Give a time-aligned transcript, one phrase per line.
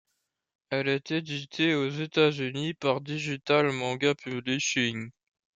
[0.71, 5.11] Elle est éditée aux États-Unis par Digital Manga Publishing.